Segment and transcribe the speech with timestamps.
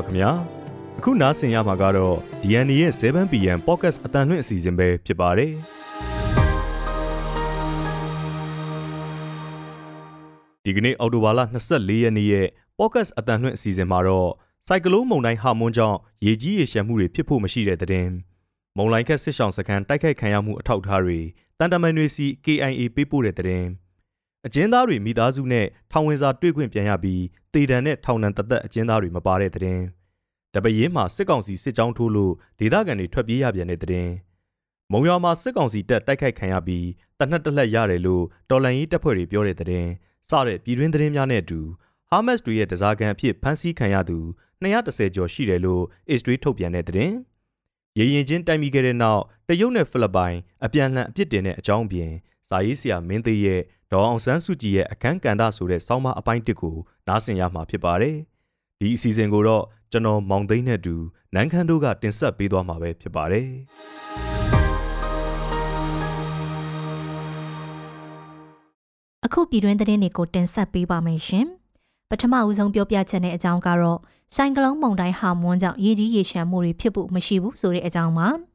[0.00, 0.32] ပါခင်ဗျာ
[0.98, 5.52] အခုနားဆင်ရမှာကတော့ DNA ရဲ့ 7PM Podcast အတန်လွင့်အစီအစဉ်ပဲဖြစ်ပါတယ်
[10.64, 11.40] ဒီကနေ့အော်တိုဘာလ
[11.72, 12.46] 24ရက်နေ့ရဲ့
[12.78, 14.30] Podcast အတန်လွင့်အစီအစဉ်မှာတော့
[14.66, 18.08] စိုက်ကလုန်းမုန်တိုင်းဟာမွန်းကြောင့်ရေကြီးရေရှမ်းမှုတွေဖြစ်ဖို့မရှိတဲ့တဲ့တင်
[18.76, 21.20] မုန်လိုင်းခက်ဆစ်ဆောင်စခန်းတိုက်ခိုက်ခံရမှုအထောက်အထားတွေ
[21.58, 23.66] တန်တမန်တွေစီ KIA ပေးပို့တဲ့တဲ့တင်
[24.46, 27.22] အကျဉ်းသားတွေမိသားစုနဲ့ထောင်ဝင်စာတွေ့ခွင့်ပြန်ရပြီး
[27.54, 29.80] တေတံနဲ့ထောင်နံတသက်အကျဉ်းသားတွေမပါတဲ့တဲ့
[30.54, 34.08] တပရေးမှာစစ်ကောင်စီစစ်ကြောင်းထိုးလို့ဒေသခံတွေထွက်ပြေးရပြန်တဲ့တဲ့
[34.92, 36.86] မုံရွာမှာစစ်ကောင်စီတပ်တိုက်ခိုက်ခံရပြီး
[37.18, 39.86] တနက်တလက်ရတယ်လို့တော်လန်ရေးတပ်ဖွဲ့တွေပြောတဲ့တဲ့
[40.28, 41.60] စတဲ့ပြည်တွင်းသတင်းများနဲ့အတူ
[42.10, 44.18] ဟာမတ်တွေရဲ့တစားကန်အဖြစ်ဖမ်းဆီးခံရသူ
[44.62, 47.10] 230ကျော်ရှိတယ်လို့အစ္စရေးထုတ်ပြန်တဲ့တဲ့
[47.98, 52.10] ရေရင်ချင်းတိုက်မိခဲ့တဲ့နောက်တရုတ်နဲ့ဖိလစ်ပိုင်အပြန်အလှန်အပြစ်တင်တဲ့အကြောင်းအပြင်
[52.48, 53.60] ဇာရေးဆရာမင်းသေးရဲ့
[53.92, 56.76] ဒေါ်အောင်ဆန်းစုကြည်ရဲ့အခန်းကဏ္ဍဆိုတဲ့ဆောင်းပါးအပိုင်းတစ်ကို
[57.08, 58.16] နားဆင်ရမှာဖြစ်ပါတယ်။
[58.80, 60.94] ဒီအစီအစဉ်ကိုတော့ကျွန်တော်မောင်သိန်းနဲ့အတူ
[61.34, 63.46] နန်းခမ်းတို့ကတင်ဆက်ပေးသွားမှာပဲဖြစ်ပါတယ်။
[69.26, 71.46] အခုပြည်တွင်းသတင်းတွေကိုတင်ဆက်ပေးပါမယ်ရှင်။
[72.10, 74.00] ပထမဦးဆုံးပြောပြချက်နဲ့အကြောင်းကတော့
[74.36, 78.28] ဆိုင်ကလုန်းမုန်တိုင်းဟာမွန်းကြောင့်ရေကြီးရေရှမ်းမှုတွေဖြစ်ဖို့မရှိဘူးဆိုတဲ့အကြောင်းပါ။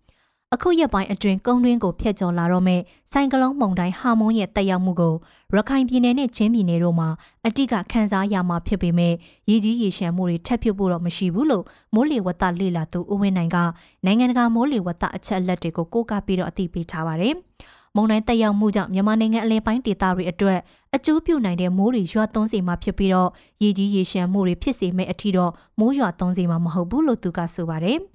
[0.56, 5.14] အခုရက်ပိုင်းအတွင်းကုန်းတွင်းကိုဖျက်ကျော်လာတော့မဲ့ဆိုင်ကလုန်းမုန်တိုင်းဟာမွန်းရဲ့တက်ရောက်မှုကို
[5.54, 7.10] ရခိုင်ပြည်နယ်နဲ့ချင်းပြည်နယ်တို့မှာ
[7.46, 9.14] အတိကခန်းစားရမှာဖြစ်ပေမဲ့
[9.50, 13.58] ရည်ကြီးရေရှမ်းမှုတွေထပ်ဖြစ်ဖို့တော့မရှိဘူးလို့မိုးလေဝသလေလာသူဦးဝင်းနိုင်က
[14.06, 17.36] နိုင်ငံတကာမိုးလေဝသအချက်အလက်တွေကိုကိုးကားပြီးတော့အသိပေးထားပါတယ်။
[17.96, 20.60] မုန်တိုင်းတက်ရောက်မှုကြောင့်မြန်မာနိုင်ငံအလဲပိုင်းဒေသတွေအတွက်
[20.96, 23.30] အကျိုးပြုနိုင်တဲ့မိုးတွေရွာသွန်းစေမှာဖြစ်ပြီးတော့
[23.64, 28.00] ရေကြီးရေရှမ်းမှုတွေဖြစ်စေမဲ့အထီတော့မိုးရွာသွန်းစေမှာမဟုတ်ဘူးလို့သူကဆိုပါတယ်။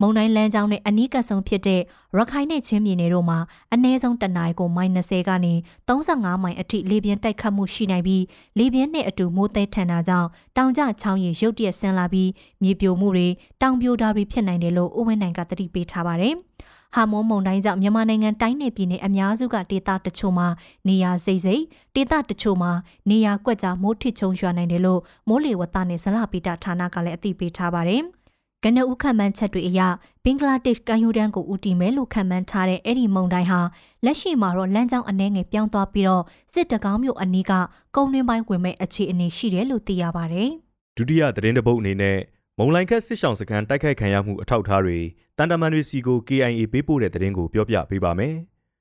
[0.00, 1.80] မုန်တိုင်းလမ်းကြောင်းနဲ့အနီးကပ်ဆုံးဖြစ်တဲ့
[2.16, 3.38] ရခိုင်နဲ့ချင်းပြည်နယ်တို့မှာ
[3.72, 5.54] အနည်းဆုံးတနအီကိုမိုင်20ကနေ
[5.88, 8.24] 35မိုင်အထိလေပြင်းတိုက်ခတ်မှုရှိနိုင်ပြီး
[8.58, 12.30] လေပြင်းနဲ့အတူမိုးသည်ထန်တာကြောင့်တောင်ကျချောင်းရီရုတ်တရက်ဆင်းလာပြီး
[12.62, 13.28] မြေပြိုမှုတွေ
[13.60, 16.34] တောင်ပြိုတာတွေဖြစ်နိုင်တယ်လို့ဦးဝင်းနိုင်ကသတိပေးထားပါတယ်။
[16.94, 20.48] ဟာမွန်မုန်တိုင်းကြောင့်မြန်မာနိုင်ငံတိုင်းနယ်ပြည်နယ်အများစုကဒေသတချို့မှာ
[20.88, 21.62] နေရာစိတ်စိတ်
[21.94, 22.72] ဒေသတချို့မှာ
[23.10, 28.02] နေရာကွက်ကြားမိုးထစ်ချုံရွာနိုင်တယ်လို့မိုးလေဝသနဲ့ဇလပိတဌာနကလည်းအသိပေးထားပါတယ်။
[28.64, 29.80] ကနဦးခံမှန်းချက်တွေအရ
[30.24, 33.60] ဘင်္ဂလားဒေ့ရှ်ကမ်းရိုးတန်းကိုဦးတည်မယ်လို့ခံမှန်းထားတဲ့အဲ့ဒီမုန်တိုင်းဟာ
[34.04, 37.52] လက်ရှိမှာတော့လမ်းကြောင်းအနှဲငယ်ပြောင်းသွားပြီးတော့စစ်တကောင်းမြို့အနီးက
[37.96, 40.48] ကုန်းတွင်းပိုင်းဝင်မဲ့အခြေအနေရှိတယ်လို့သိရပါတယ်။
[40.96, 42.18] ဒုတိယသတင်းတပုတ်အနေနဲ့
[42.58, 44.98] မုံလိုင်ခက်စစ်ဆောင်စခန်းတိုက်ခိုက်ခံရမှုအထောက်အထားတွေ
[45.38, 48.34] တန်တမန်တွေစီကို KIA ပေးပို့တဲ့သတင်းကိုပြောပြပေးပါမယ်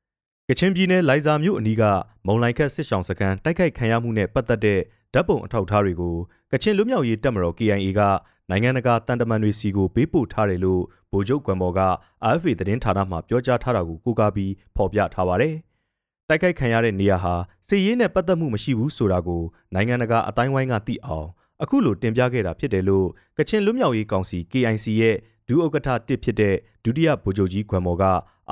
[0.50, 1.84] ။ကချင်ပြည်နယ်လိုင်ဇာမြို့အနီးက
[2.28, 4.80] မုံလိုင်ခက်စစ်ဆောင်စခန်းတိုက်ခိုက်ခံရမှုနဲ့ပတ်သက်တဲ့
[5.14, 6.16] ဓာတ်ပုံအထောက်အထားတွေကို
[6.52, 8.02] ကချင်လူမျိုးရေးတပ်မတော် KIA က
[8.50, 10.82] နိုင်ငံတကာတန်တမန်တွေစီကိုပေးပို့ထားတယ်လို့
[11.12, 11.82] ဗိုလ်ချုပ်ကွမ်ဘော်က
[12.26, 15.56] AFP သတင်းဌာနမှပြောကြားထားတာကိုကိုးကားပြီးဖော်ပြထားပါတယ်။
[16.28, 17.34] တိုက်ခိုက်ခံရတဲ့နေရာဟာ
[17.68, 19.44] စစ်ရေးနဲ့ပတ်သက်မှုမရှိဘူးဆိုတာကို
[19.74, 21.28] နိုင်ငံတကာအတိုင်းဝိုင်းကသိအောင်
[21.64, 23.08] အခုလိုတင်ပြခဲ့တာဖြစ်တယ်လို့
[23.38, 25.16] ကချင်လူမျိုးရေးကောင်စီ KIC ရဲ့
[25.48, 28.06] ဒုဥက္ကဋ္ဌတစ်ဖြစ်တဲ့ဒုတိယဗိုလ်ချုပ်ကြီးခွမ်မော်က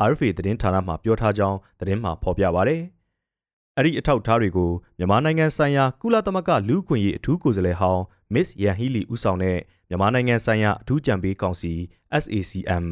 [0.09, 2.77] RFA သတင်းဌာနမှပြောထားကြောင်းသတင်းမှာဖော်ပြပါဗျ။
[3.77, 8.03] အဲ့ဒီအထောက်ထားတွေကိုမြန်မာနိုင်ငံဆိုင်ရာကုလသမဂ္ဂလူ့အခွင့်အရေးအထူးကိုယ်စားလှယ်ဟောင်း
[8.33, 9.57] Miss Yan Hee Lee ဦးဆောင်တဲ့
[9.89, 11.73] မြန်မာနိုင်ငံဆိုင်ရာအထူးကြံပေးကောင်စီ
[12.23, 12.85] SACM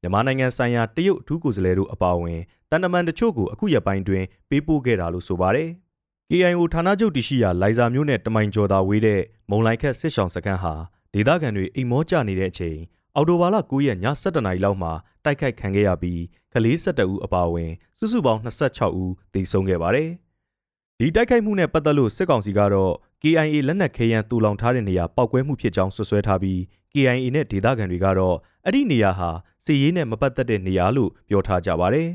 [0.00, 5.68] မြန်မာနိုင်ငံဆိုင်ရာတရုတ်အထူးကိုယ်စားလှယ်တို့အပါအဝင်တန်တမန်တချို့ကိုအခုရက်ပိုင်းတွင်ပေးပို့ခဲ့တာလို့ဆိုပါတယ်။
[6.30, 9.20] KIO ဌာနချုပ်တရှိရာလိုင်ဇာမြို့နယ်တမိုင်ကျော်သာဝေးတဲ့
[9.50, 10.74] မုံလိုက်ခက်စစ်ဆောင်စခန်းဟာ
[11.14, 12.78] ဒေသခံတွေအိမ်မောကျနေတဲ့အချိန်
[13.16, 14.92] အော်တိုဘာလ9ရက်ည7:00နာရီလောက်မှာ
[15.24, 16.20] တိုက်ခိုက်ခံခဲ့ရပြီး
[16.52, 20.10] ကလေး12ဦးအပါအဝင် စုစုပေါင်း26ဦးသေဆုံးခဲ့ပါတယ်။
[20.98, 22.94] ဒီတိုက်ခိုက်မှုနဲ့ပတ်သက်လို့စစ်ကောင်စီကတော့
[23.24, 26.58] KIA လက်နက်ခဲယမ်းတူလောင်ထားတဲ့နေရာပောက်ကွဲမှုဖြစ်ကြောင်းဆွဆွဲထားပြီး
[26.92, 29.28] KIA နဲ့ဒေသခံတွေကတော့အဲ့ဒီနေရာဟာ
[29.64, 32.08] စစ်ရေးနဲ့မပတ်သက်တဲ့နေရာလို့ပြောထားကြပါတယ်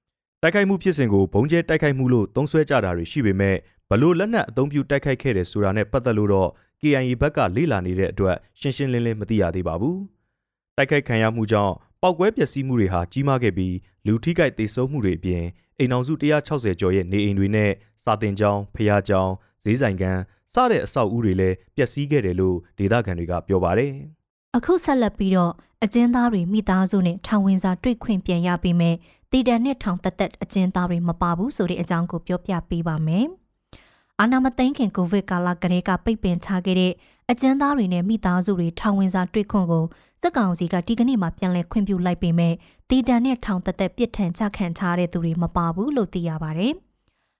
[0.42, 3.56] ။တိုက်ခိုက်မှုဖြစ်စဉ်ကိုဘုံကျဲတိုက်ခိုက်မှုလို့သုံးဆွဲကြတာတွေရှိပေမဲ့
[3.90, 6.50] ဘလို့လက်နက်အသုံးပြုတိုက်ခိုက်ခဲ့တယ်ဆိုတာနဲ့ပတ်သက်လို့တော့
[6.80, 9.98] KIA ဘက်ကလေ့လာနေတဲ့အတွက်ရှင်းရှင်းလင်းလင်းမသိရသေးပါဘူး။
[10.76, 13.74] တိုက်ခိုက်ခံရမှုကြောင့်ပောက်ကွဲပျက်စီးမှုတွေဟာကြီးမားခဲ့ပြီး
[14.06, 15.44] လူထိခိုက်ဒေဆုံးမှုတွေအပြင်
[15.78, 16.12] အိမ်အောင်စု
[16.48, 17.70] 160ကျော်ရဲ့နေအိမ်တွေနဲ့
[18.04, 19.32] စာတင်ကျောင်းဖျားကျောင်း
[19.64, 20.18] ဈေးဆိုင်ကန်
[20.54, 23.92] စတဲ့အဆောက်အဦတွေလည်းပျက်စီးခဲ့တယ်လို့ဒေသခံတွေကပြောပါတယ်။
[24.56, 25.52] အခုဆက်လက်ပြီးတော့
[25.84, 28.94] အကျဉ်းသားတွေမိသားစုနဲ့ထောင်ဝင်စာတွေ့ခွင့်ပြန်ရပြီးမဲ့
[29.30, 33.26] တည်တံနဲ့ထောင်သက်သက်အကျဉ်းသားတွေမပါဘူးဆိုတဲ့အကြောင်းကိုပြောပြပေးပါမယ်။
[34.20, 36.92] အာနာမသိန်းခင်ကိုဗစ်ကာလကလေးကပိတ်ပင်ထားခဲ့တဲ့
[37.30, 39.84] အကျဉ်းသားတွေနဲ့မိသားစုတွေထောင်ဝင်စာတွေ့ခွင့်ကို
[40.22, 42.54] စက်ကောင်စီကဒီကနေ့မှပြန်လည်ခွင့်ပြုလိုက်ပေမဲ့
[42.88, 46.68] တီတန်နဲ့ထောင်သက်သက်ပြစ်ထန်ချခံထားတဲ့သူတွေမပါဘူးလို့သိရပါဗျ။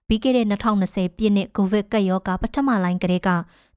[0.08, 3.30] ပြီးခဲ့တဲ့2020ပြည့်နှစ်ကိုဗစ်ကပ်ရောဂါပထမလိုင်းကလေးက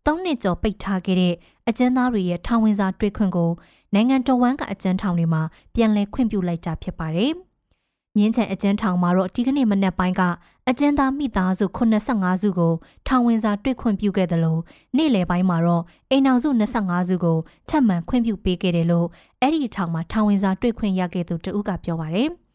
[0.05, 1.35] ၃နှစ်ကျော်ပိတ်ထားခဲ့တဲ့
[1.67, 3.51] အကျဉ်းသားတွေရဲ့ထောင်ဝင်စာတွေ့ခွင့်ကို
[3.93, 5.41] နိုင်ငံတော်ဝန်ကအကျဉ်းထောင်တွေမှာ
[5.73, 7.33] ပြန်လည်ခွင့်ပြုလိုက်တာဖြစ်ပါတယ်။
[8.17, 10.21] မြင်းချံအကျဉ်းထောင်မှာတော့ဒီကနေ့မနက်ပိုင်းက
[10.69, 12.73] အကျဉ်းသားမိသားစု85စုကို
[13.07, 14.61] ထောင်ဝင်စာတွေ့ခွင့်ပြုခဲ့တယ်လို့
[14.97, 17.37] နေ့လယ်ပိုင်းမှာတော့အိမ်အောင်စု25စုကို
[17.69, 19.07] ထပ်မံခွင့်ပြုပေးခဲ့တယ်လို့
[19.41, 22.29] အဲ့ဒီထောင်မှာထောင်ဝင်စာတွေ့ခွင့်ရခဲ့သူတဦးကပြောပါတယ်။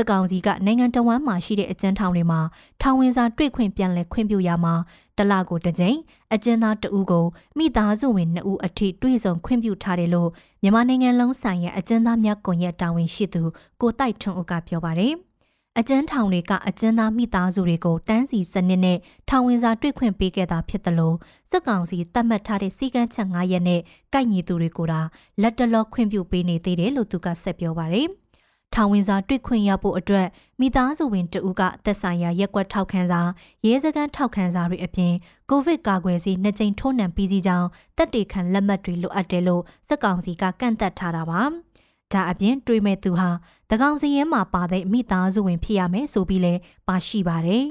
[0.10, 2.40] ကောင်စီကနိုင်ငံတော်ဝန်မှာရှိတဲ့အကျဉ်းထောင်တွေမှာ
[2.82, 4.74] ထောင်ဝင်စာတွေ့ခွင့်ပြန်လည်ခွင့်ပြုရမှာ
[5.18, 5.96] တလကိုတစ်ကြိမ်
[6.34, 7.26] အကျဉ်းသားတဦးကို
[7.58, 10.30] မိသားစုဝင်2ဦးအထိတွေ့ဆုံခွင့်ပြုထားတယ်လို့
[10.62, 13.42] မြန်မာနိုင်ငံလုံးဆိုင်ရာအကျဉ်းသားများကွန်ရက်တာဝန်ရှိသူ
[13.80, 15.14] ကိုတိုက်ထွန်းဦးကပြောပါတယ်။
[15.78, 18.98] အကျဉ်းထောင်တွေကအကျဉ်းသားမိသားစုတွေကိုတန်းစီစနစ်နဲ့
[19.28, 21.16] ထောင်ဝင်စာတွေ့ခွင့်ပေးခဲ့တာဖြစ်တယ်လို့
[21.50, 23.80] စစ်ကောင်စီသတ်မှတ်ထားတဲ့စီကန်းချက်9ရက်နဲ့
[24.14, 25.00] ကိုက်ညီသူတွေကိုဒါ
[25.42, 28.08] လက်တလောခွင့်ပြုပေးနေသေးတယ်လို့သူကဆက်ပြောပါတယ်။
[28.74, 30.26] ထောင်ဝင်စာတွေ့ခွင့်ရဖို့အတွက်
[30.60, 33.20] မိသားစုဝင်တဦးကသက်ဆိုင်ရာရက်ကွက်ထောက်ခံစာ
[33.66, 35.12] ရဲစခန်းထောက်ခံစာတွေအပြင်
[35.50, 41.40] ကိုဗစ်ကာကွယ်ဆေးနှစ်ကြိမ်ထိုးနှံပြီးစီကြောင်းတက်တေခံလက်မှတ်တွေလိုအပ်တယ်လို့စစ်ကောင်စီကကန့်သက်ထားတာပါ။
[42.12, 43.30] ဒါအပြင်တွေးမဲ့သူဟာ
[43.70, 46.54] တကောင်စီရဲမှာပါတဲ့မိသားစုဝင်ဖြစ်ရမယ်ဆိုပြီးလဲ
[46.88, 47.64] ပါရှိပါတယ်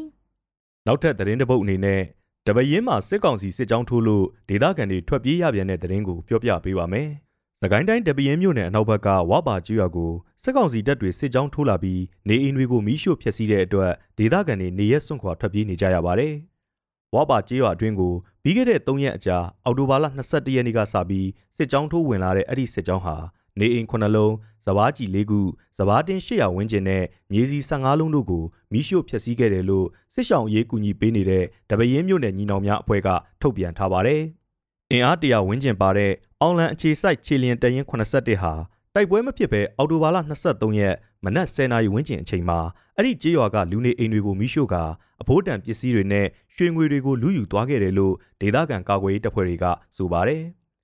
[0.87, 2.01] ။နောက်ထပ်သတင်းတစ်ပုဒ်အနေနဲ့
[2.47, 7.09] တပရင်မှာစစ်ကောင်စီစစ်ကြောင်းထိုးလို့ဒေသခံတွေထွက်ပြေးရပြန်တဲ့သတင်းကိုပြောပြပေးပါမယ်။
[7.61, 10.11] စကိုင်းတိုင်းတပရင်မြို့နယ်အနောက်ဘက်ကဝါပါကျွော်ကို
[10.43, 16.33] စစ်ကောင်စီတပ်တွေစစ်ကြောင်းထိုးလာပြီးနေအိမ်တွေကိုမီးရှို့ဖျက်ဆီးတဲ့အတွက်ဒေသခံတွေနေရက်စွန့်ခွာထွက်ပြေးနေကြရပါတယ်။
[17.15, 18.13] ဝါပါကျွော်အတွင်းကို
[18.43, 21.27] ပြီးခဲ့တဲ့3ရက်အကြာအောက်တိုဘာလ22ရက်နေ့ကစပြီး
[21.57, 23.15] စစ်ကြောင်းထိုးဝင်လာတဲ့အဲ့ဒီစစ်ကြောင်းဟာ
[23.59, 24.31] နေအိမ်9လုံး၊
[24.65, 25.39] စဘာကြီး၄ခု၊
[25.77, 33.09] စဘာတင်800ဝန်းကျင်နဲ့မြေစီ15လုံးတို့ကိုမိရှို့ဖျက်ဆီးခဲ့တယ်လို့စစ်ဆောင်အရေးကူညီပေးနေတဲ့တပရင်းမြို့နယ်ညီနောင်များအဖွဲ့က
[33.41, 34.21] ထုတ်ပြန်ထားပါတယ်။
[34.91, 36.11] အင်အားတရာဝန်းကျင်ပါတဲ့
[36.41, 38.53] အောင်လန်အခြေစိုက်ခြေလျင်တရင်81ဟာ
[38.93, 40.17] တိုက်ပွဲမဖြစ်ဘဲအော်တိုဘာလ
[40.47, 42.59] 23ရက်မနက်10:00နာရီဝန်းကျင်အချိန်မှာ
[42.95, 44.75] အဲ့ဒီကြေးရွာကလူနေအိမ်တွေကိုမိရှို့က
[45.21, 49.65] အဖိုးတန်ပစ္စည်းတွေနဲ့ရွှေငွေတွေကိုလူယူသွားခဲ့တယ်လို့ဒေသခံကာကွယ်ရေးတပ်ဖွဲ့တွေက
[49.97, 50.43] ဆိုပါတယ်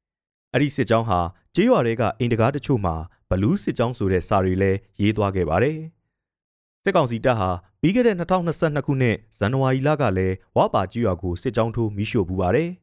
[0.54, 1.20] ။အဲ့ဒီစစ်ကြောင်းဟာ
[1.56, 2.96] ကျေးရွာတွေကအိမ်တကားတချို့မှာ
[3.30, 5.78] ဘလူးစစ်ကြောင်းဆိုတဲ့စာတွေလည်းရေးသွားခဲ့ပါတယ်။
[6.84, 7.50] စစ်ကောင်စီတပ်ဟာ
[7.82, 12.70] ပြီးခဲ့တဲ့2022ခုနှစ်ဇန်နဝါရီလကလည်းဝါပါကျေးရွာကိုစစ်ကြောင်းထိုးမိရှို့ပူပါတယ်။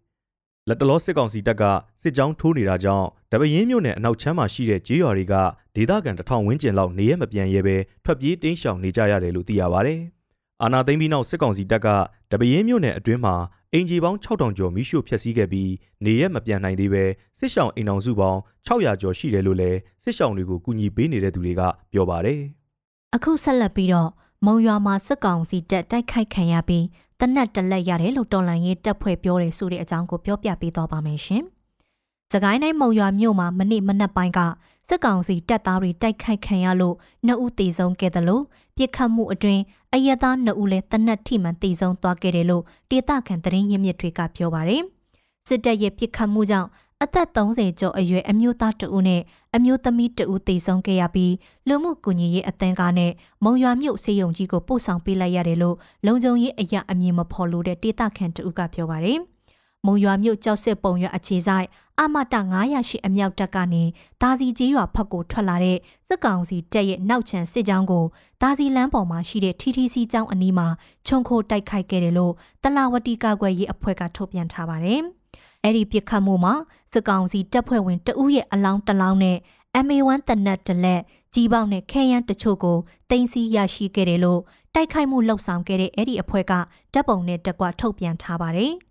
[0.69, 1.62] လက်တလောစစ်ကောင်စီတပ်က
[2.03, 5.35] စစ်ကြောင်းထိုးနေတာကြောင့်တပရင်မြို့နယ်အနောက်ချမ်းမှာရှိတဲ့ကျေးရွာတွေက
[5.77, 10.01] ဒေသခံတထောင်ဝန်းကျင်လောက်နေရမပြန်ရဲပဲထွက်ပြေးတင်းရှောင်နေကြရတယ်လို့သိရပါတယ်။
[10.62, 11.89] အာနာသိမ့်ပြီးနောက်စစ်ကောင်စီတပ်က
[12.31, 13.35] တပရင်မြို့နယ်အတွင်းမှာ
[13.73, 15.71] အင်ဂျီပေါင်း6000ကျော်မိရှို့ဖျက်ဆီးခဲ့ပြီး
[16.05, 17.05] နေရက်မပြန်နိုင်သေးပဲ
[17.39, 22.41] စစ်ရှောင်းအိမ်အောင်စုပေါင်း600ကျော်ရှိတယ်လို့လည်းစစ်ရှောင်းတွေကိုကူညီပေးနေတဲ့သူတွေကပြောပါတယ်။
[23.17, 24.11] အခုဆက်လက်ပြီးတော့
[24.47, 26.85] မုံရွာမှာစစ်ကောင်စီတပ်တိုက်ခိုက်ခံရပြီး
[27.20, 31.44] တနက်တလက်ရတယ်လို့တော်လန်ရေးတပ်ဖွဲ့ပြောတယ်ဆိုတဲ့အကြောင်းကိုပြောပြပေးတော့ပါမယ်ရှင်။
[32.32, 34.40] စကိုင်းတိုင်းမုံရွာမြို့မှာမနေ့မနက်ပိုင်းက
[34.88, 36.96] စစ်ကောင်စီတပ်သားတွေတိုက်ခိုက်ခံရလို့
[37.26, 38.44] နှစ်ဦးသေဆုံးခဲ့တယ်လို့
[38.76, 39.62] ပြစ်ခတ်မှုအတွင်း
[39.94, 44.82] အယက်သားနှစ်ဦးလည်းတနက်ထိမှန်သေဆုံးသွားခဲ့တယ်လို့ဒေသခံသတင်းရင်းမြစ်တွေကပြောပါတယ်။
[45.49, 46.69] စစ်တပ်ရဲ့ပြစ်ခတ်မှုကြောင့်
[47.05, 49.23] အသက်30ကျော်အရွယ်အမျိုးသားတဦးနဲ့
[49.56, 51.35] အမျိုးသမီးတဦးသေဆုံးခဲ့ရပြီး
[51.69, 53.12] လူမှုကူညီရေးအသင်းကနဲ့
[53.44, 55.76] မုံရွာမြို့စေယုံကြီးကိုပို့ဆောင်ပေးလိုက်ရတယ်လို့
[56.06, 59.19] လုံခြုံရေးအရာအမည်မဖော်လို့တဲ့ဒေသခံတဦးကပြောပါတယ်။
[59.87, 61.67] မုံရွာမြို့ကြောက်စစ်ပုံရွာအခြေဆိုင်
[62.00, 62.23] အမတ
[62.67, 63.85] 908အမြောက်တပ်ကနေ
[64.23, 68.05] ဒါစီကြီးရွာဖက်ကိုထွက်လာတဲ့စစ်ကောင်စီတပ်ရဲ့နောက်ချန်စစ်ကြောင်းကို
[68.43, 70.69] ဒါစီလမ်းပေါ်မှာရှိတဲ့ TTC ကျောင်းအနီးမှာ
[71.06, 72.32] ခြုံခိုတိုက်ခိုက်ခဲ့တယ်လို့
[72.62, 75.05] တလာဝတီကာကွယ်ရေးအဖွဲ့ကထုတ်ပြန်ထားပါတယ်။
[75.62, 76.55] အဲ့ဒီပြစ်ခတ်မှုမှာ
[76.93, 79.39] စစ်ကောင်စီတပ်ဖွဲ့ဝင်တဦးရဲ့အလောင်းတလောင်းနဲ့
[79.85, 81.03] MA1 တနက်တလက်
[81.35, 82.79] ကြီးပေါက်နဲ့ခဲယမ်းတချို့ကို
[83.11, 84.41] တင်စီရရှိခဲ့တယ်လို့
[84.75, 86.53] တိုက်ခိုက်မှုလှုပ်ဆောင်ခဲ့တဲ့အဲ့ဒီအဖွဲ့က
[86.95, 88.73] တပ်ပုံနဲ့တက်ကွထုတ်ပြန်ထားပါတယ်။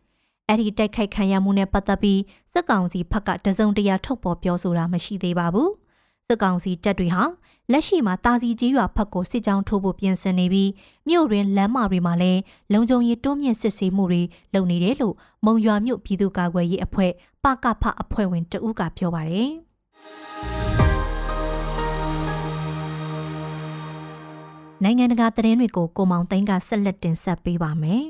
[0.49, 2.21] အဲ့ဒီတိုက်ခိုက်ခံရမှုနဲ့ပတ်သက်ပြီး
[2.53, 5.71] စစ်ကောင်စီဘက်ကတစုံတရာထုတ်ပေါ်ပြောဆိုတာမရှိသေးပါဘူး
[6.27, 7.23] စစ်ကောင်စီတပ်တွေဟာ
[7.71, 10.71] လက်ရှိမှာတာစီကြီးရွာဖက်ကိုစစ်ကြောင်းထိုးဖို့ပြင်ဆင်နေပြီး
[11.07, 12.41] မြို့ရင်းလမ်းမတွေမှာလည်း
[12.73, 14.21] လုံခြုံရေးတိုးမြင့်စစ်ဆေးမှုတွေ
[14.53, 17.11] လုပ်နေတယ်လို့မုံရွာမြို့ပြည်သူ့ကာကွယ်ရေးအဖွဲ့
[17.43, 19.49] ပကဖအဖွဲ့ဝင်တဦးကပြောပါတယ်
[24.83, 28.03] နိုင်ငံတကာသတင်းတွေကိုကိုမောင်သိန်းကဆက်လက်တင်ဆက်ပေးပါမယ်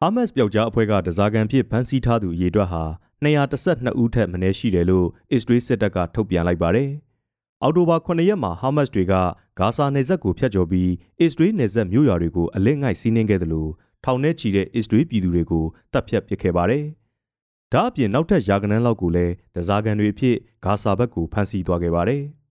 [0.00, 2.84] ဟာမတ်စ်ပျောက်ကြားအဖွဲ့ကတစားကန်ဖြစ်ဖမ်းဆီးထားသူအရေအတွက်ဟာ
[3.24, 6.90] 212ဦးထက်မနည်းရှိတယ်လို့အစ္စရေးစစ်တပ်ကထုတ်ပြန်လိုက်ပါတယ်။
[7.62, 9.14] အောက်တိုဘာ9ရက်မှာဟာမတ်စ်တွေက
[9.58, 13.70] ဂါဇာနယ်စပ်ကိုဖျက်ကျော်ပြီးအစ္စရေးနယ်စပ်မြို့ရွာတွေကိုအလစ်ငိုက်စီးနင်းခဲ့တယ်လို့
[14.04, 16.84] ထောင်ထဲချီတဲ့အစ္စရေးပြည်သူတွေကိုတပ်ဖြတ်ပစ်ခဲ့ပါတယ်။
[17.72, 22.22] ဒါအပြင်နောက်ထပ်ယာကနန်းလောက်ကိုလည်းတစားကန်တွေအဖြစ်ဂါဇာဘက်ကိုဖမ်းဆီးသွားခဲ့ပါတယ်။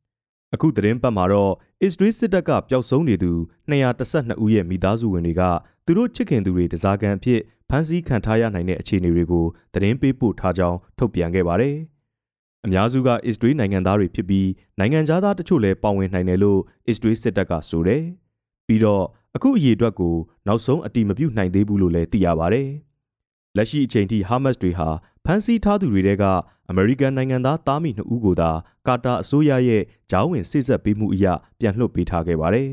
[0.53, 3.31] အခုသတင်းပတ်မှာတော့အစ္စရေးစစ်တပ်ကပျောက်ဆုံးနေသူ
[3.71, 5.41] 212ဦးရဲ့မိသားစုဝင်တွေက
[5.85, 11.75] သူတို့ချစ်ခင်သူတွေတစားကန်အဖြစ်ဖမ်းဆီးခံထားရနိုင်တဲ့အခြေအနေတွေကိုသတင်းပေးပို့ထားကြောင်းထုတ်ပြန်ခဲ့ပါတယ်။
[12.65, 14.47] အများစုကအစ္စရေးနိုင်ငံသားတွေဖြစ်ပြီး
[14.79, 18.03] နိုင်ငံသားတချို့လည်းပါဝင်နိုင်တယ်လို့အစ္စရေးစစ်တပ်ကဆိုတယ်။
[18.67, 19.03] ပြီးတော့
[19.35, 20.15] အခုအရေးအတွက်ကို
[20.47, 22.69] နောက်ဆုံးအတိမပြုတ်နိုင်သေးဘူးလို့လည်းသိရပါတယ်။
[23.57, 24.89] လက်ရှိအချိန်ထိဟာမတ်စ်တွေဟာ
[25.25, 26.25] ဖမ်းဆီးထားသူတွေက
[26.71, 28.51] အအမေရိကန်နိုင်ငံသားသားမိနှစ်ဦးကိုသာ
[28.87, 31.25] ကာတာအစိုးရရဲ့ဂျောင်းဝင်စစ်ဆက်ပေးမှုအရ
[31.59, 32.69] ပြန်လွှတ်ပေးထားခဲ့ပါတယ်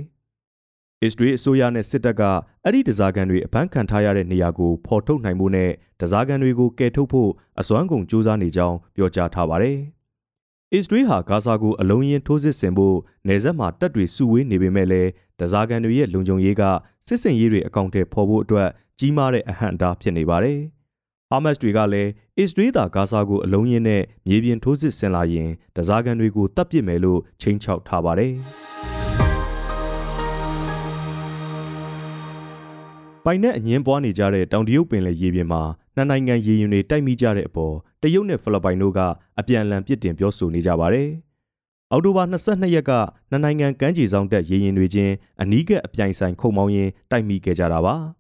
[1.03, 2.23] ။အစ္စရေးအစိုးရနဲ့စစ်တပ်က
[2.65, 9.79] အဲ့ဒီတစားကန်တွေအဖမ်းခံထားရတဲ့နေရာကိုဖော်ထုတ်နိုင်ဖို့နဲ့တစားကန်တွေကိုကယ်ထုတ်ဖို့အစွမ်းကုန်စူးစမ်းနေကြောင်းပြောကြားထားပါတယ်။
[10.75, 12.97] အစ္စရေးဟာဂါဇာကိုအလုံးရင်ထိုးစစ်ဆင်ဖို့
[13.29, 16.63] နေဆက်မှာတပ်တွေစုဝေးနေပေမဲ့လည်းတစားကန်တွေရဲ့လုံခြုံရေးက
[17.09, 20.61] စစ်စင်ရေးတွေအကောင့်ထဲပေါ်ဖို့အတွက်ကြီးမားတဲ့အဟန့်အတားဖြစ်နေပါတယ်။
[21.31, 28.33] ဟာမတ်စ်တွေကလည်းအစ္စရေးသာဂါဇာကိုအလုံးရင်နဲ့မြေပြင်ထိုးစစ်ဆင်လာရင်တစားကန်တွေကိုတပ်ပစ်မယ်လို့ချိန်ချောက်ထားပါတယ်။
[33.25, 35.63] ပိုင်နဲ့အငင်းပွားနေကြတဲ့တောင်တရုတ်ပင်လယ်ရေပြင်မှာ
[35.97, 39.01] နှစ်နိုင်ငံရေရင်တွေတိုက်မိကြတဲ့အပေါ်တရုတ်နဲ့ဖိလစ်ပိုင်တို့က
[39.39, 41.09] အပြန်အလှန်ပြစ်တင်ပြောဆိုနေကြပါတယ်။
[41.91, 42.93] အောက်တိုဘာ22ရက်က
[43.31, 47.97] နှစ်နိုင်ငံကမ်းခြေဆောင်တက်ရေရင်တွေချင်းအနီးကပ်အပြိုင်ဆိုင်ခုံမောင်းရင်းတိုက်မိခဲ့ကြတာပါ။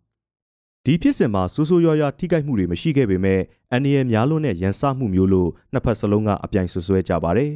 [0.91, 3.41] ဒီဖြစ်စဉ်မှာဆိုးဆိုးရွားရွားထိခိုက်မှုတွေမရှိခဲ့ပေမဲ့
[3.71, 7.53] အန်နီယများလွန်းတဲ့ရန်စမှုမျိုးလို့နှစ်ဖက်စလုံးကအပြိုင်ဆွဆွဲကြပါတယ်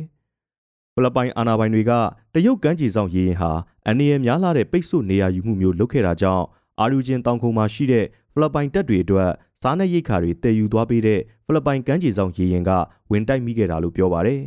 [0.95, 1.93] ။ဖိလစ်ပိုင်အာဏာပိုင်တွေက
[2.35, 3.51] တရုတ်ကမ်းခြေဆောင်ရေရင်ဟာ
[3.87, 6.45] အန်နီယများလာတဲ့ပိတ်ဆို့နေရာယူမှုမျိုးလုပ်ခဲ့တာကြောင့်
[6.81, 9.31] အာရူဂျင်တောင်ခုံမှာရှိတဲ့ဖိလစ်ပိုင်တပ်တွေအတွက်
[9.63, 12.71] စားနပ်ရိက္ခာတွေတည်ယူသွားပေးတဲ့ဖိလစ်ပိုင်ကမ်းခြေဆောင်ရေရင်က
[13.11, 14.41] ဝင်တိုက်မိခဲ့တာလို့ပြောပါတယ်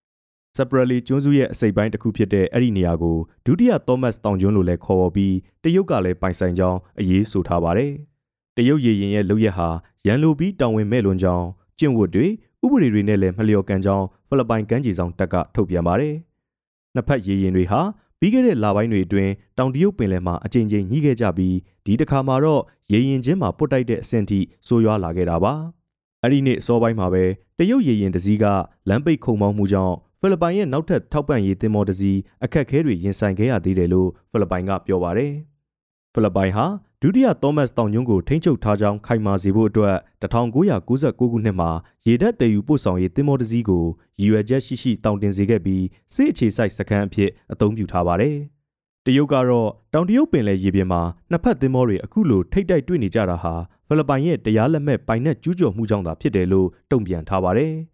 [0.56, 7.92] ။Separately ကျွန်းစုရဲ့အစိပ်ပိုင်းတစ်ခုဖြစ်တဲ့အဲ့ဒီနေရာကိုဒုတိယ Thomas တောင်ကျွန်းလို့လည်းခေါ်ဝေါ်ပြီးတရုတ်ကလည်းပိုင်ဆိုင်ကြောင်းအရေးဆိုထားပါတယ်။
[8.56, 9.68] တရုတ်ရေရင်ရဲ့လုပ်ရက်ဟာ
[10.06, 11.46] ရန်လိုပြီးတောင်ဝင်မဲ့လွန်ကြောင်း
[11.78, 12.26] ကျင့်ဝတ်တွေ
[12.64, 16.14] ဥပဒေတွေနဲ့လည်းမလျော်ကန်ကြောင်းဖိလစ်ပိုင်ကမ်းခြေဆောင်တပ်ကထုတ်ပြန်ပါတယ်။
[16.94, 17.80] နှစ်ဖက်ရေရင်တွေဟာ
[18.18, 25.52] ပြီးခဲ့တဲ့လပိုင်းတွေအတွင်းတောင်တရုတ်ပင်လယ်မှာအကြိမ်ကြိမ်ညှိခဲ့ကြပြီးဒီတစ်ခါမှာတော့ရေရင်ချင်းမှာပုတ်တိုက်တဲ့အဆင့်ထိဆိုးရွားလာခဲ့တာပါ။
[26.22, 27.24] အဲ့ဒီနေ့အစောပိုင်းမှာပဲ
[27.58, 28.44] တရုတ်ရေရင်တစည်းက
[28.88, 35.32] လမ်းပိတ်ခုံမောင်းမှုကြောင့်ဖိလစ်ပိုင်ရဲ့နောက်ထပ်ထောက်ပံ့ရေးသင်္ဘောတစည်းအခက်အခဲတွေရင်ဆိုင်ခဲ့ရသေးတယ်လို့ဖိလစ်ပိုင်ကပြောပါတယ်။
[36.12, 36.66] ဖိလစ်ပိုင်ဟာ
[37.04, 41.70] ဒုတိယသောမတ်တောင်ညွန့်ကိုထိန်းချုပ်ထားကြောင်းခိုင်မာစေဖို့အတွက်1996ခုနှစ်မှာ
[42.06, 43.84] ရေတပ်တည်ယူပို့ဆောင်ရေးတင်မောတစည်းကို
[44.20, 48.36] ရည်ရွယ်ချက်ရှိရှိတောင်တင်စေခဲ့ပြီးစစ်အခြေစိုက်စခန်းအဖြစ်အသုံးပြုထားပါတယ်။
[49.06, 53.54] တရုတ်ကတော့တောင်တရုတ်ပင်လယ်ရေပြင်မှာနှစ်ဖက်တင်မောတွေအခုလိုထိတ်တိုက်တွေ့နေကြတာဟာ
[53.86, 57.72] ဖိလစ်ပိုင်ရဲ့တရားလက်မဲ့ပိုင်နက်ကျူးကျော်မှုကြောင့်သာဖြစ်တယ်လို့တုံ့ပြန်ထားပါတယ်။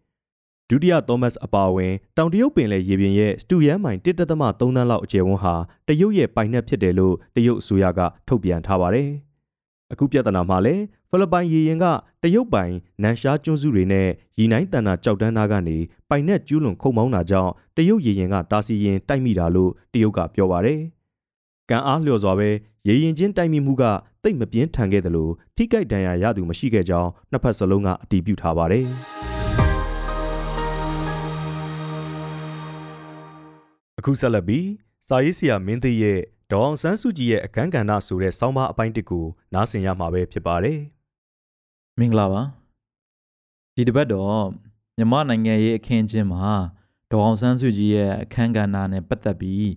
[0.70, 5.54] ဒုတိယသောမတ်အပါအဝင်တောင်တရုတ်ပင်လယ်ရေပြင်ရဲ့စတူယန်မိုင်1.3တန်းလောက်အကျယ်ဝန်းဟာ
[5.88, 9.08] တရုတ်ရဲ့ပိုင်နက်ဖြစ်တယ်လို့တရုတ်အစိုးရကထုတ်ပြန်ထားပါတယ်။
[9.92, 11.84] အခုပြဿနာမှာလည်းဖိလစ်ပိုင်ရေရင်က
[12.22, 14.08] တရုတ်ပိုင်နန်ရှားကျွန်းစုတွေနဲ့
[14.38, 15.76] ရီနိုင်းတန်တာကြောက်တန်းသားကနေ
[16.10, 20.80] ပိုင်နက်ကျူးလွန်ခုံမောင်းတာကြောင့်တရုတ်ရေရင်ကတာစီရင်တိုက်မိတာလို့တရုတ်ကပြောပါတယ်။
[21.70, 22.48] ကံအားလျော်စွာပဲ
[22.88, 23.84] ရေရင်ချင်းတိုက်မိမှုက
[24.22, 28.86] တိတ်မပြင်းထန်ခဲ့တယ်လို့ထိကြိုက်ဒဏ်ရာရသူမရှိခဲ့ကြောင်းနှစ်ဖက်စလုံးကအတည်ပြုထားပါတယ်။
[33.98, 34.66] အခုဆက်လက်ပြီး
[35.08, 40.78] စာရေးဆရာမင်းသိရဲ့ဒေါအောင်ဆန်းစုကြည်ရဲ့အခန်းကဏ္ဍဆိုတဲ့ဆောင်းပါးအပိုင်းတစ်ကိုနားဆင်ရမှာပဲဖြစ်ပါတယ်။
[41.98, 42.42] မင်္ဂလာပါ။
[43.74, 44.40] ဒီတစ်ပတ်တော့
[44.98, 46.44] မြမနိုင်ငံရဲ့အခင်းချင်းမှာ
[47.10, 49.68] ဒေါအောင်ဆန်းစုကြည်ရဲ့အခန်းကဏ္ဍနဲ့ပတ်သက်ပြီး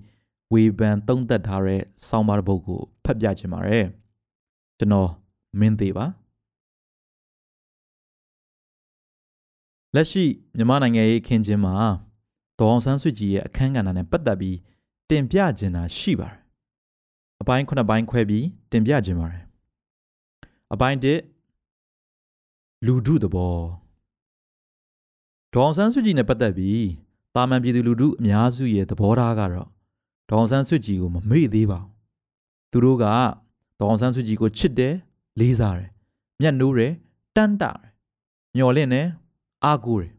[0.53, 3.85] ဝေဖန်သုံးသပ်ထားတဲ့ဆောင်းပါးတစ်ပုဒ်ကိုဖတ်ပြချင်ပါတယ်။
[4.77, 5.09] ကျွန်တော်
[5.59, 6.05] မင်းသိပါ။
[9.95, 10.23] လက်ရှိ
[10.57, 11.75] မြမနိုင်ငံရဲ့အခင်းချင်းမှာ
[12.61, 14.57] ဒေါအောင်ဆန်းစုကြည်ရဲ့အခန်းကဏ္ဍနဲ့ပတ်သက်ပြီး
[15.09, 16.37] တင်ပြခြင်းတာရှိပါတယ်။
[17.41, 19.43] အပိုင်းခုနှစ်ပိုင်းခွဲပြီးတင်ပြခြင်းပါတယ်။
[20.73, 23.55] အပိုင်း1လူထုသဘော
[25.53, 26.85] ဒေါအောင်ဆန်းစုကြည်နဲ့ပတ်သက်ပြီး
[27.35, 29.67] တာမန်ပြည်သူလူထုအများစုရဲ့သဘောထားကတော့
[30.29, 31.89] ဒေါအောင်ဆန်းစုကြည်ကိုမမေ့သေးပါဘူး။
[32.71, 33.05] သူတို့က
[33.79, 34.95] ဒေါအောင်ဆန်းစုကြည်ကိုချစ်တယ်
[35.39, 35.89] လေးစားတယ်
[36.41, 36.93] မျက်နှိုးတယ်
[37.35, 37.89] တန်းတာတယ်
[38.55, 39.07] မျော်လင့်တယ်
[39.63, 40.13] အားကိုးတယ်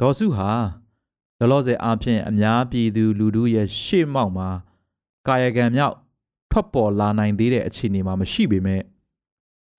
[0.00, 0.48] ဒေါ်စုဟာ
[1.40, 4.48] လောလောဆယ်အားဖြင့်အများပြည်သူလူထုရဲ့ရှေ့မှောက်မှာ
[5.26, 5.96] ကာယကံမြောက်
[6.50, 8.82] ထွက်ပေါ်လာနိုင်သေးတဲ့အခြေအနေမှာမရှိပေမဲ့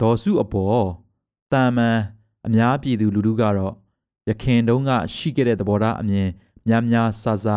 [0.01, 0.83] ဒေါ်စုအပေါ်
[1.51, 1.97] တာမန်
[2.47, 3.73] အများပြည်သူလူထုကတော့
[4.29, 6.27] ရခင်တုန်းကရှိခဲ့တဲ့သဘောထားအမြင်
[6.67, 7.47] များများဆဆ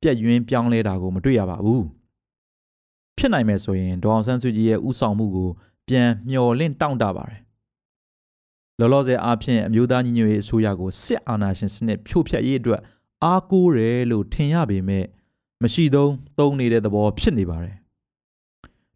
[0.00, 1.84] ပြက်ယွင်းပြောင်းလဲတာကိုမတွေ့ရပါဘူး
[3.16, 5.50] ဖြစ်နိုင်မယ်ဆိုရင်ဒေါအောင်ဆန်းစုကြည်ရဲ့ဥဆောင်မှုကို
[5.88, 7.40] ပြန်မျှော်လင့်တောင့်တပါတယ်
[8.78, 12.80] လောလောဆယ်အားဖြင့်အမျိုးသားညီညွတ်ရေးအစိုးရကိုစစ်အာဏာရှင်စနစ်ဖြိုဖျက်ရေးအတွက်
[13.24, 15.04] အားကိုးတယ်လို့ထင်ရပေမဲ့
[15.62, 17.76] မရှိသုံးသုံးနေတဲ့သဘောဖြစ်နေပါတယ်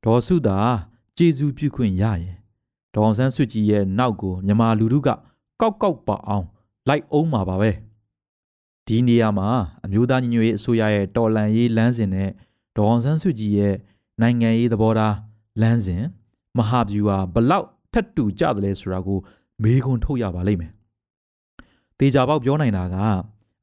[0.04, 0.58] ဒေါ်စုသာ
[1.16, 2.36] ကျေစုပြုခွင့်ရရင်
[2.94, 5.08] ဒေါအောင်ဆန်းစုကြည်ရဲ့နောက်ကိုမြန်မာလူထုက
[5.60, 6.46] ကောက်ကောက်ပါအောင်
[6.88, 7.70] လိုက်အောင်မှာပါပဲ
[8.86, 9.48] ဒီနေရာမှာ
[9.84, 12.30] အမျိုးသားညီညွတ်ရေးအစိုးရရဲ့တော်လှန်ရေးလမ်းစဉ်နဲ့
[12.76, 13.74] ဒေါအောင်ဆန်းစုကြည်ရဲ့
[14.20, 15.16] နိုင်ငံရေးသဘောထား
[15.60, 16.02] လမ်းစဉ်
[16.56, 19.18] မဟာဗျူဟာဘလောက်ထက်တူကြတယ်လဲဆိုတာကို
[19.62, 20.72] မေးခွန်းထုတ်ရပါလိမ့်မယ်။
[21.98, 22.96] တေချာပေါက်ပြောနိုင်တာက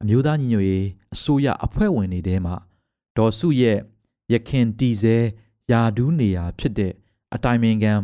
[0.02, 2.54] အမျိုးသားညီညွတ်ရေးအစိုးရအဖွဲ့ဝင်တွေထဲမှာ
[3.16, 3.78] ဒေါ်စုရဲ့
[4.32, 5.16] ရခင်တီစဲ
[5.70, 6.92] ယာဒူးနေရာဖြစ်တဲ့
[7.34, 7.94] အတိုင်ပင်ခံ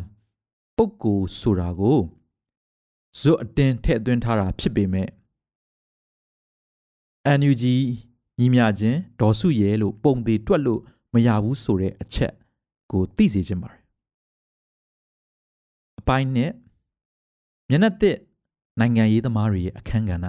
[0.76, 1.98] ပုဂ္ဂိုလ်ဆိုတာကို
[3.18, 5.08] ဇွတ်အတင်းထည့်သွင်းထားတာဖြစ်ပေမဲ့
[7.38, 7.64] NUG
[8.38, 10.80] ညီမြချင်းဒေါ်စုရဲလို့ပုံသေးတွက်လို့
[11.12, 12.32] မရဘူးဆိုတဲ့အချက်
[12.90, 13.82] ကိုသိစေချင်ပါတယ်
[15.98, 16.52] အပိုင်းနဲ့
[17.68, 18.16] မျက်နှာသစ်
[18.78, 20.26] နိုင်ငံရေးသမားတွေရဲ့အခန်းကဏ္ဍ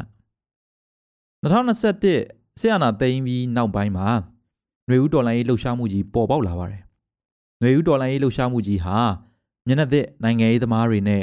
[1.45, 4.09] 2021ဆရာနာသိမ်းပြီးနောက်ပိုင်းမှာ
[4.87, 6.83] ຫນွေဦးတော်လိုင်းရေးလှုပ်ရှားမှုကြီးပေါ်ပေါက်လာပါတယ်။
[7.61, 8.97] ຫນွေဦးတော်လိုင်းရေးလှုပ်ရှားမှုကြီးဟာ
[9.67, 11.23] မျက်နှာသစ်နိုင်ငံရေးသမားတွေနဲ့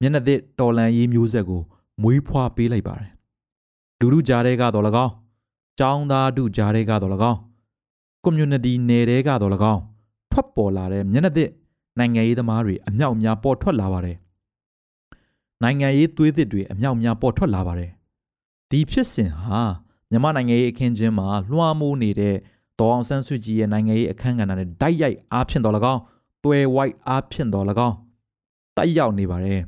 [0.00, 1.62] မျက်နှာသစ်တော်လန်ရေးမျိုးဆက်ကို
[2.02, 3.10] မွေးဖွားပေးလိုက်ပါတယ်။
[4.00, 5.12] လူလူကြားတဲ့ကတော့၎င်း၊
[5.80, 7.38] ចောင်းသားတို့ကြားတဲ့ကတော့၎င်း၊
[8.24, 9.82] community နယ်တဲ့ကတော့၎င်း
[10.32, 11.50] ထွက်ပေါ်လာတဲ့မျက်နှာသစ်
[11.98, 14.16] နိုင်ငံရေးသမားတွေအမြောက်အများပေါ်ထွက်လာပါတယ်။
[15.62, 17.90] နိုင်ငံရေးသွေးသစ်တွေအမြောက်အများပေါ်ထွက်လာပါတယ်။
[18.71, 19.61] ဒီဖြစ်စဉ်ဟာ
[20.11, 22.35] မြန်မာနိုင်ငံရေးအခင်းချင်းမှာလွှမ်းမိုးနေတဲ့
[22.79, 26.01] ဒေါအောင်ဆန်းစုကြည်ရဲ့နိုင်ငံရေးအခမ်းကဏ္ဍနဲ့တိုက်ရိုက်အားဖြင့်တော်၎င်း
[26.43, 27.95] တွယ်ဝိုက်အားဖြင့်တော်၎င်း
[28.77, 29.59] တိုက်ရောက်နေပါတယ်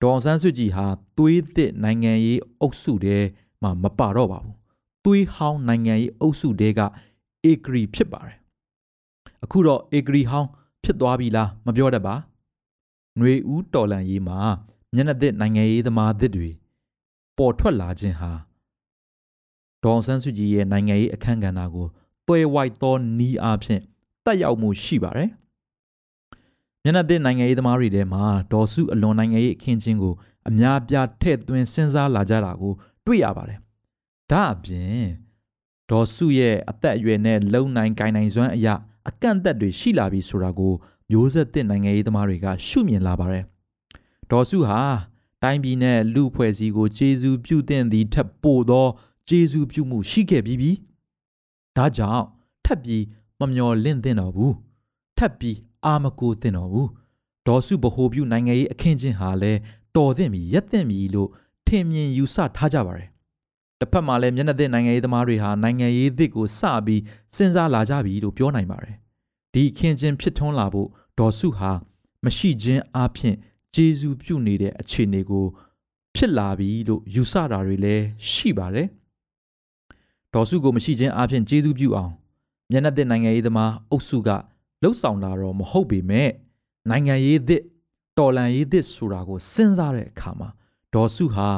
[0.00, 0.86] ဒေါအောင်ဆန်းစုကြည်ဟာ
[1.18, 3.18] သွေးသစ်နိုင်ငံရေးအုပ်စုတဲ
[3.62, 4.56] မှာမပါတော့ပါဘူး
[5.04, 6.80] သွေးဟောင်းနိုင်ငံရေးအုပ်စုတဲက
[7.44, 8.36] အေဂရီဖြစ်ပါတယ်
[9.44, 10.48] အခုတော့အေဂရီဟောင်း
[10.84, 12.14] ဖြစ်သွားပြီလားမပြောတတ်ပါ
[13.16, 14.38] ຫນွေဦးတော်လန်ရေးမှာ
[14.94, 16.50] မျက်နှာသစ်နိုင်ငံရေးသမားသစ်တွေ
[17.40, 18.30] ပေါ်ထွက်လာခြင်းဟာ
[19.82, 21.86] ဒေါအောင်ဆန်းစုကြည်ရဲ့နိုင်ငံရေးအခမ်းကဏ္ဍကို
[22.28, 23.82] တွဲဝိုက်သောနီးအားဖြင့်
[24.24, 25.30] တက်ရောက်မှုရှိပါတယ်။
[26.82, 30.14] မျက်နှာသစ်နိုင်ငံရေးသမားတွေထဲမှာဒေါ်စုအလွန်နိုင်ငံရေးအခင်းချင်းကို
[30.48, 32.72] အများပြားထည့်သွင်းစဉ်းစားလာကြတာကို
[33.06, 33.58] တွေ့ရပါတယ်။
[34.30, 35.02] ဒါအပြင်
[35.90, 38.74] ဒေါ်စုရဲ့အသက်အရွယ်နဲ့လုံနိုင်ကိုင်နိုင်စွမ်းအရာ
[39.08, 40.72] အကန့်အသတ်တွေရှိလာပြီဆိုတာကို
[41.10, 43.44] မျိုးဆက်သစ်နိုင်ငံရေးသမားတွေကရှုမြင်လာပါတယ်။
[44.30, 44.80] ဒေါ်စုဟာ
[45.42, 48.86] တိုင်းပြည်နဲ့လူဖွဲ့စည်းကိုကျေးဇူးပြုတဲ့သည့်ထက်ပိုသော
[49.28, 50.72] ကျေးဇူးပြုမှုရှိခဲ့ပြီးပြီ
[51.76, 52.24] ဒါကြောင့်
[52.64, 53.04] ထပ်ပြီး
[53.40, 54.54] မမျော်လင့်သင့်တော်ဘူး
[55.18, 56.88] ထပ်ပြီးအာမကိုသင့်တော်ဘူး
[57.46, 59.52] ဒေါ်စုဗဟိုပြုနိုင်ငံရေးအခင်းချင်းဟာလဲ
[59.96, 61.28] တော်သင့်ပြီရက်သင့်ပြီလို့
[61.66, 63.08] ထင်မြင်ယူဆထားကြပါတယ်
[63.80, 67.02] တစ်ဖက်မှာလည်းမျက်နှာသစ်နိုင်ငံရေးသမားတွေဟာနိုင်ငံရေးသစ်ကိုစပြီး
[67.36, 68.96] စဉ်းစားလာကြပြီလို့ပြောနိုင်ပါတယ်
[69.52, 70.88] ဒီအခင်းချင်းဖြစ်ထွန်းလာဖို့
[71.18, 71.70] ဒေါ်စုဟာ
[72.24, 73.36] မရှိခြင်းအပြင်
[73.74, 75.44] ဂျေဇူးပြုနေတဲ့အခြေအနေကို
[76.14, 78.88] ဖြစ်လာပြီလို့ယူဆတာတွေလည်းရှိပါတယ်
[80.32, 82.12] ဒေါ်စုကိုမရှိခြင်းအပြင်ကျေးဇူးပြုအောင်
[82.70, 84.28] မျက်နှာသစ်နိုင်ငံရေးသမားအုပ်စုက
[84.82, 86.30] လှုပ်ဆောင်တာတော့မဟုတ်ပေမဲ့
[86.90, 87.62] နိုင်ငံရေးသစ်
[88.18, 90.48] တော်လန်ရေးသစ်ဆိုတာကိုစဉ်းစားတဲ့အခါမှာ
[90.94, 91.48] ဒေါ်စုဟာ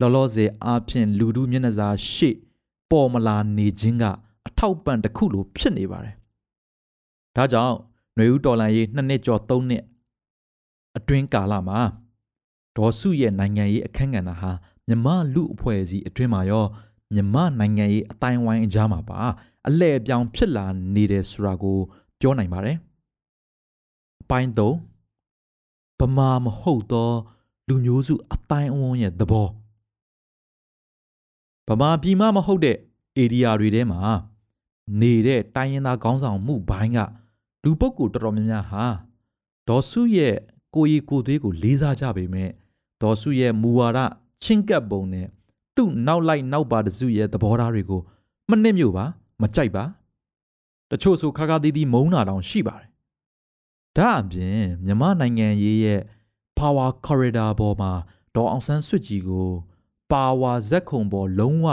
[0.00, 2.34] လောလောဆယ်အားဖြင့်လူတို့မျက်နှာစာရှေ့
[2.90, 4.04] ပေါ်မလာနေခြင်းက
[4.46, 6.14] အထောက်ပံ့တစ်ခုလိုဖြစ်နေပါတယ်။
[7.36, 7.74] ဒါကြောင့်
[8.16, 9.82] ຫນွေဦးတော်လန်ရေးနှစ်နှစ်ကျော်သုံးနှစ်
[10.96, 11.80] အတွင်းကာလမှာ
[12.76, 14.50] ဒေါ်စုရဲ့နိုင်ငံရေးအခမ်းကဏ္ဍဟာ
[14.88, 16.64] မြမလူအဖွဲ့အစည်းအတွင်းမှာရော
[17.14, 19.20] မြမနိုင်ငံရေးအတိုင်းဝိုင်းအကြားမှာပါ
[19.68, 21.78] အလဲအပြောင်းဖြစ်လာနေတယ်ဆိုတာကို
[22.20, 22.76] ပြောနိုင်ပါတယ်။
[24.22, 24.60] အပိုင်း၃
[26.00, 27.10] ဗမာမဟုတ်သော
[27.68, 29.48] လူမျိုးစုအတိုင်းအဝန်းရဲ့သဘော
[31.68, 32.76] ဗမာပြည်မှမဟုတ်တဲ့
[33.22, 34.00] ဧရိယာတွေထဲမှာ
[35.00, 36.98] နေတဲ့တိုင်းရင်းသားခေါင်းဆောင်မှုဘိုင်းက
[37.62, 38.84] လူပုဂ္ဂိုလ်တော်တော်များများဟာ
[39.68, 40.36] ဒေါ်စုရဲ့
[40.76, 42.50] ကိုရီကိုသွေးကိုလေးစားကြပေမဲ့
[43.02, 43.98] ဒေါ်စုရဲ့မူဝါဒ
[44.42, 45.26] ချင်းကပ်ပုံနဲ့
[45.76, 48.00] သူ့နောက်လိုက်နောက်ပါတစုရဲ့သဘောထားတွေကို
[48.50, 49.04] မနစ်မြို့ပါ
[49.42, 49.84] မကြိုက်ပါ
[50.90, 52.90] တချို့ဆိုခါခါသီးသီးမုန်းတာတောင်ရှိပါတယ်
[53.96, 56.00] ဒါအပြင်မြမနိုင်ငံရေးရဲ့
[56.58, 57.92] power corridor ပေါ်မှာ
[58.34, 59.48] ဒေါ်အောင်ဆန်းစွတ်ကြီးကို
[60.12, 61.66] power ဇက်ခုံပေါ်လုံးဝ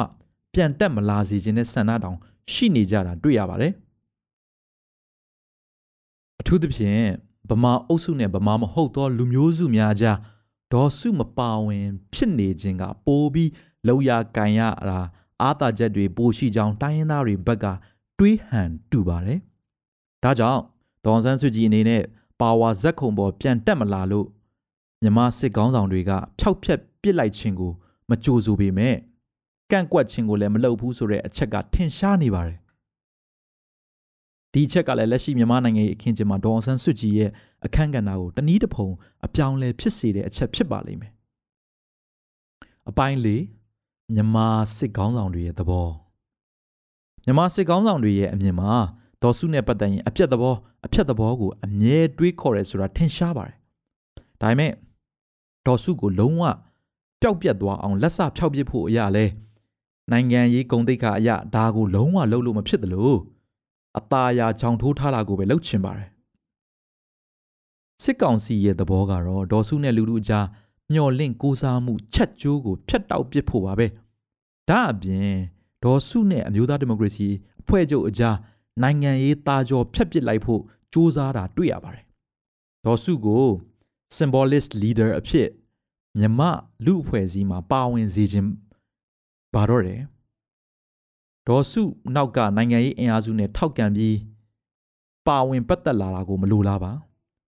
[0.53, 2.17] ပြန်တက်မလာစေခြင်းနဲ့ဆန္ဒတောင်
[2.51, 3.73] ရှိနေကြတာတွေ့ရပါတယ်
[6.39, 7.05] အထူးသဖြင့်
[7.49, 10.17] ဗမာအုပ်စုနဲ့ဗမာမဟုတ်သောလူမျိုးစုများကြား
[10.73, 13.49] ဒေါ်စုမပါဝင် ဖြစ်နေခြင်းကပိုပြီး
[13.87, 14.99] လောက်ရကန်ရတာ
[15.41, 17.65] အာသာချက်တွေပိုရှိကြောင်းတိုင်းရင်းသားတွေဘက်က
[18.19, 19.39] တွေးဟန်တူပါတယ်။
[20.23, 20.61] ဒါကြောင့်
[21.05, 22.03] ဒေါန်ဆန်းစုကြည်အနေနဲ့
[22.39, 24.27] ပါဝါဇက်ခုံပေါ်ပြန်တက်မလာလို့
[25.03, 27.71] မြမစစ်ကောင်းဆောင်တွေကဖျောက်ဖျက်ပစ်လိုက်ခြင်းကို
[28.09, 28.95] မကြိုဆိုပေမဲ့
[29.71, 32.57] ကန့်ကွက်ခြင်းကိုလည်းမလုပ်ဘူးဆိုတဲ့အချက်ကထင်ရှားနေပါတယ်
[34.53, 37.29] ဒီချက်ကလည်းလက်ရှိမြန်မာနိုင်ငံရဲ့အခင်းကျင်းမှာဒေါအောင်ဆန်းစုကြည်ရဲ့
[37.65, 38.87] အခမ်းကဏ္ဍကိုတနည်းတစ်ဖုံ
[39.25, 41.11] အပြောင်းလဲဖြစ်စေတဲ့အချက်ဖြစ်ပါလိမ့်မယ်
[42.89, 43.27] အပိုင်း၄
[44.13, 45.87] မြန်မာစစ်ကောင်းဆောင်တွေရဲ့သဘော
[47.25, 48.71] မြန်မာစစ်ကောင်းဆောင်တွေရဲ့အမြင်မှာ
[49.21, 53.57] ဒေါ်စုနဲ့ပတ်သက်ရင်အပြက်သဘောအဖြက်သဘောကိုအမြဲတွေးခေါ်ရဲဆိုတာထင်ရှားပါတယ်
[54.41, 54.71] ဒါပေမဲ့
[55.65, 56.43] ဒေါ်စုကိုလုံးဝ
[57.21, 59.25] ပျောက်ပြက်သွားအောင်လက်စဖျောက်ပစ်ဖို့အရာလဲ
[60.11, 63.13] နိုင်ငံရေးဂုံတိတ်ခါအရာဒါကိုလုံးဝလုပ်လို့မဖြစ်သလို
[63.98, 66.08] အตาရာချောင်ထိုးထားတာကိုပဲလုပ်ချင်ပါတယ်
[68.02, 70.46] စစ်ကောင်စီရဲ့သဘောကတော့ဒေါ်စုနဲ့လူလူကြား
[70.92, 73.86] မျော်လင့်ကိုးစားမှုချက်ကျိုးကိုဖျက်တောက်ပစ်ဖို့ပါပဲ
[74.68, 75.32] ဒါအပြင်
[75.84, 77.26] ဒေါ်စုနဲ့အမျိုးသားဒီမိုကရေစီ
[77.60, 78.36] အဖွဲ့ချုပ်အကြား
[78.82, 82.04] နိုင်ငံရေးသားကြောဖျက်ပစ်လိုက်ဖို့စ조사တာတွေ့ရပါတယ်
[82.84, 83.44] ဒေါ်စုကို
[84.16, 85.48] symbolist leader အဖြစ်
[86.18, 86.40] မြမ
[86.84, 88.48] လူအဖွဲ့အစည်းမှာပါဝင်စေခြင်း
[89.54, 90.00] ပါတော့တယ်
[91.47, 91.81] ဒေါ်စု
[92.15, 94.17] နောက်ကနိုင်ငံရေးအင်အားစုနဲ့ထောက်ကန်ပြီး
[95.27, 96.91] ပါဝင်ပတ်သက်လာတာကိုမလိုလားပါ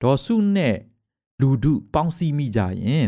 [0.01, 0.75] ဒေါ်စုနဲ့
[1.41, 3.07] လူဒုပေါင်းစည်းမိကြရင်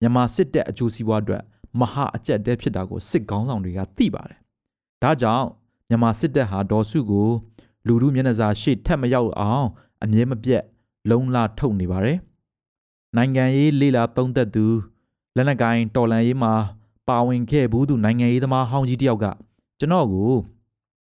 [0.00, 1.42] မြန်မာစစ်တပ်အကျိုးစီးပွားအတွက်
[1.80, 4.38] မဟာအကျက်တဲဖြစ်တာကိုစစ်ကောင်းဆောင်တွေကသိပါတယ်
[5.02, 5.46] ဒါကြောင့်
[5.88, 7.28] မြန်မာစစ်တပ်ဟာဒေါ်စုကို
[7.86, 9.66] လူဒုမျက်နှာစာရှေ့ထက်မရောက်အောင်
[10.02, 10.62] အမြဲမပြတ်
[11.10, 12.18] လုံလာထုတ်နေပါတယ်
[13.16, 14.66] နိုင်ငံရေးလေးလာသုံးသက်သူ
[15.36, 16.52] လက်နက်ကိုင်တော်လန်ရေးမှာ
[17.08, 19.26] ပါဝင်ခဲ့ဘူးသူနိုင်ငံရေးသမားဟောင်းကြီးတယောက်က
[19.78, 20.32] ကျွန်တော်ကို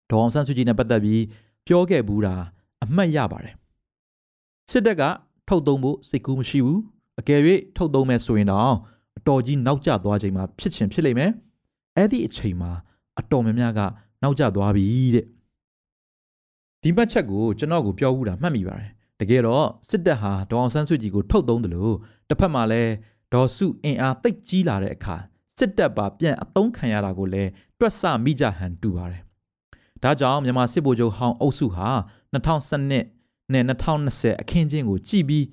[0.09, 1.21] ဒေါအောင်ဆန်းစုကြည်နဲ့ပတ်သက်ပြီး
[1.67, 2.35] ပြောခဲ့ဘူးတာ
[2.83, 3.55] အမှတ်ရပါတယ်
[4.71, 5.03] စစ်တပ်က
[5.47, 6.81] ထုတ်သုံးဖို့စိတ်ကူးမရှိဘူး
[7.19, 7.41] အကယ်၍
[7.77, 8.73] ထုတ်သုံးမဲ့ဆိုရင်တော့
[9.17, 11.31] အတော်ကြီးနောက်ကျသွားချိန်မှာဖြစ်ချင်ဖြစ်လိမ့်မယ်
[11.95, 12.71] အဲ့ဒီအချိန်မှာ
[13.19, 13.81] အတော်များများက
[14.23, 15.25] နောက်ကျသွားပြီတဲ့
[16.81, 21.95] ဒီဘက်ချက်ကိုကျွန်တော်ကိုပြောဘူးတာမှတ်မိပါတယ်တကယ်တော့စစ်တပ်ဟာဒေါအောင်ဆန်းစုကြည်ကိုထုတ်သုံးတယ်လို့
[22.29, 22.91] တစ်ဖက်မှာလည်း
[23.33, 25.15] ဒေါ်စုအင်အားတိတ်ကြီးလာတဲ့အခါ
[25.57, 27.49] စစ်တပ်ပါပြန်အသုံးခံရတာကိုလည်း
[27.83, 29.21] တွက်ဆမိကြဟန်တူပါတယ်။
[30.03, 31.89] ဒါကြောင့်မြန်မာစစ်ဗိုလ်ချုပ်ဟောင်းအုပ်စုဟာ
[32.33, 35.45] 2012နဲ့2020အခင်းချင်းကိုကြည်ပြီး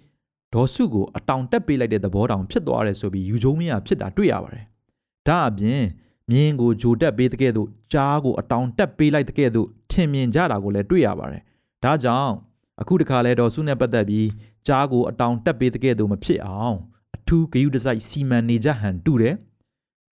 [0.54, 4.64] ဒေါ်စုကိုအတောင်တက်ပေးလိုက်တဲ့သဘောတောင်ဖြစ်သွားတယ်ဆိုပြီးယူကျုံမရဖြစ်တာတွေ့ရပါတယ်။
[5.28, 5.82] ဒါအပြင်
[6.30, 11.42] မြင်းကိုဂျိုတက်ပေးတဲ့ကဲ့သို့ကြားကိုအတောင်တက်ပေးလိုက်တဲ့ကဲ့သို့ထင်မြင်ကြတာကိုလည်းတွေ့ရပါတယ်။
[11.84, 12.32] ဒါကြောင့်
[12.80, 14.28] အခုတခါလဲဒေါ်စုနဲ့ပတ်သက်ပြီး
[14.66, 16.76] ကြားကိုအတောင်တက်ပေးတဲ့ကဲ့သို့မဖြစ်အောင်
[17.16, 19.36] အထူးဂယုတစိုက်စီမံနေကြဟန်တူတယ်။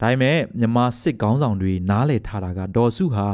[0.01, 3.27] ဒါပေမဲ့မြန်မာစစ်ကောင်းဆောင်တွေနားလည်ထားတာကဒေါ်စုဟာ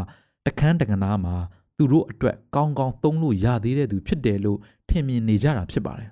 [0.46, 1.36] တခန်းတကနာမှာ
[1.76, 6.10] သူတို့အတွက်ကောင်းကောင်းသုံးလို့ရသေးတဲ့သူဖြစ်တယ်လို့ထင်မြင်နေကြတာဖြစ်ပါတယ်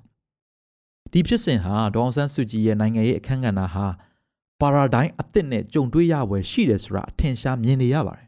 [1.13, 3.87] ဒီဖြစ်စဉ်ဟာဒေါအောင်ဆန်းစုကြည်ရဲ့နိုင်ငံရေးအခမ်းကဏ္ဍဟာ
[4.61, 8.27] ပါရာဒိုင်းအသစ်နဲ့ကြုံတွေ့ရပွဲရှိတယ်ဆိုတာအထင်ရှားမြင်နေရပါတယ်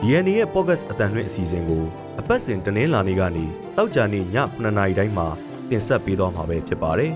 [0.00, 1.82] ဒီ DNA ရဲ့ podcast အတန်လွင့်အစီအစဉ်ကို
[2.20, 5.28] အပတ်စဉ်တနင်္လာနေ့ကနေ တောက်ကြနေ့ည9:00နာရီတိုင်းမှာ
[5.70, 7.12] တင်ဆက်ပေးသွားမှာပဲဖြစ်ပါတယ်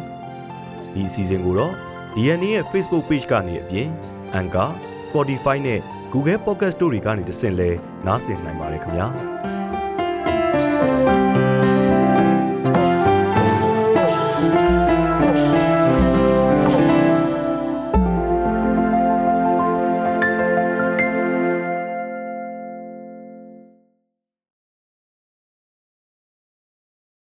[0.92, 1.72] ။ဒီအစီအစဉ်ကိုတော့
[2.14, 3.88] DNA ရဲ့ Facebook Page ကနေအပြင်
[4.38, 4.70] Anchor,
[5.07, 5.81] Spotify နဲ့
[6.12, 7.70] Google Podcast တို့တွေကနေတဆင့်လဲ
[8.07, 9.07] နားဆင်နိုင်ပါတယ်ခင်ဗျာ။